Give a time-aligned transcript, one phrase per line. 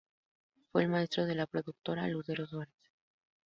[0.71, 2.73] Fue el maestro de la productora Lucero Suárez.